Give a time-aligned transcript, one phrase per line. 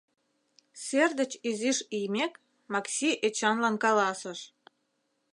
[0.83, 2.33] Сер деч изиш иймек,
[2.71, 4.39] Макси Эчанлан каласыш: